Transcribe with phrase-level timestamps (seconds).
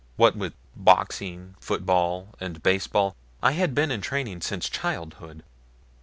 [0.15, 5.43] What with boxing, football, and baseball, I had been in training since childhood.